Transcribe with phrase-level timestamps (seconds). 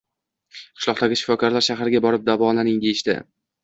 [0.61, 3.25] Qishloqdagi shifokorlar, shaharga borib davolaning, deyishdi